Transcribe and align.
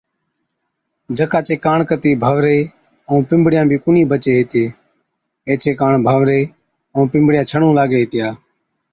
جڪا 1.17 1.39
چي 1.47 1.55
ڪاڻ 1.65 1.79
ڪتِي 1.89 2.11
ڀَنوري 2.21 2.59
ائُون 3.09 3.19
پنبڙِيان 3.29 3.65
بِي 3.71 3.77
ڪونهِي 3.83 4.03
بچي 4.11 4.31
هِتي، 4.39 4.63
ايڇي 5.47 5.71
ڪاڻ 5.79 5.93
ڀَنوري 6.05 6.41
ائُون 6.93 7.05
پمبڙِيا 7.11 7.41
ڇَڻُون 7.49 7.71
لاگي 7.79 7.97
هِتِيا۔ 8.01 8.27